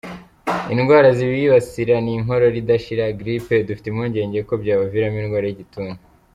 [0.73, 5.99] Indwara zibibasira ni inkorora idashira, giripe, dufite impungenge ko byabaviramo indwara y’igituntu”.